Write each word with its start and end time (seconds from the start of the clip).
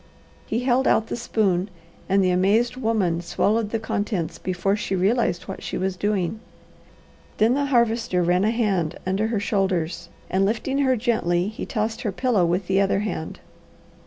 He 0.47 0.61
held 0.61 0.87
out 0.87 1.05
the 1.09 1.15
spoon 1.15 1.69
and 2.09 2.23
the 2.23 2.31
amazed 2.31 2.75
woman 2.75 3.21
swallowed 3.21 3.69
the 3.69 3.77
contents 3.77 4.39
before 4.39 4.75
she 4.75 4.95
realized 4.95 5.43
what 5.43 5.61
she 5.61 5.77
was 5.77 5.95
doing. 5.95 6.39
Then 7.37 7.53
the 7.53 7.65
Harvester 7.65 8.23
ran 8.23 8.43
a 8.43 8.49
hand 8.49 8.97
under 9.05 9.27
her 9.27 9.39
shoulders 9.39 10.09
and 10.27 10.43
lifting 10.43 10.79
her 10.79 10.95
gently 10.95 11.49
he 11.49 11.67
tossed 11.67 12.01
her 12.01 12.11
pillow 12.11 12.47
with 12.47 12.65
the 12.65 12.81
other 12.81 13.01
hand. 13.01 13.41